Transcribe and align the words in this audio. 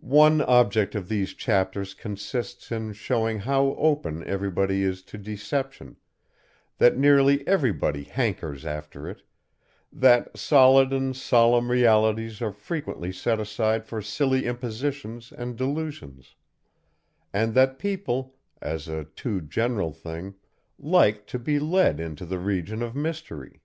One 0.00 0.40
object 0.40 0.94
of 0.94 1.10
these 1.10 1.34
chapters 1.34 1.92
consists 1.92 2.72
in 2.72 2.94
showing 2.94 3.40
how 3.40 3.74
open 3.74 4.24
everybody 4.26 4.82
is 4.82 5.02
to 5.02 5.18
deception, 5.18 5.98
that 6.78 6.96
nearly 6.96 7.46
everybody 7.46 8.04
"hankers" 8.04 8.64
after 8.64 9.06
it, 9.06 9.20
that 9.92 10.34
solid 10.34 10.94
and 10.94 11.14
solemn 11.14 11.70
realities 11.70 12.40
are 12.40 12.52
frequently 12.54 13.12
set 13.12 13.38
aside 13.38 13.84
for 13.84 14.00
silly 14.00 14.46
impositions 14.46 15.30
and 15.30 15.58
delusions, 15.58 16.36
and 17.30 17.52
that 17.52 17.78
people, 17.78 18.36
as 18.62 18.88
a 18.88 19.04
too 19.04 19.42
general 19.42 19.92
thing, 19.92 20.36
like 20.78 21.26
to 21.26 21.38
be 21.38 21.58
led 21.58 22.00
into 22.00 22.24
the 22.24 22.38
region 22.38 22.80
of 22.80 22.96
mystery. 22.96 23.60